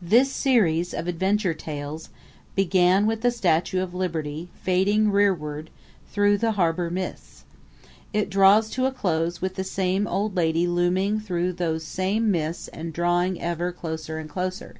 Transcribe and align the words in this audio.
This 0.00 0.32
series 0.32 0.94
of 0.94 1.06
adventure 1.06 1.52
tales 1.52 2.08
began 2.54 3.06
with 3.06 3.20
the 3.20 3.30
Statue 3.30 3.82
of 3.82 3.92
Liberty 3.92 4.48
fading 4.62 5.12
rearward 5.12 5.68
through 6.10 6.38
the 6.38 6.52
harbor 6.52 6.88
mists. 6.88 7.44
It 8.14 8.30
draws 8.30 8.70
to 8.70 8.86
a 8.86 8.90
close 8.90 9.42
with 9.42 9.56
the 9.56 9.62
same 9.64 10.06
old 10.06 10.34
lady 10.34 10.66
looming 10.66 11.20
through 11.20 11.52
those 11.52 11.84
same 11.84 12.30
mists 12.30 12.68
and 12.68 12.94
drawing 12.94 13.38
ever 13.38 13.70
closer 13.70 14.16
and 14.16 14.30
closer. 14.30 14.76